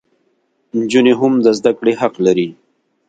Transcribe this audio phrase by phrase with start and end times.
[0.75, 2.47] انجونې هم د زدکړي حق لري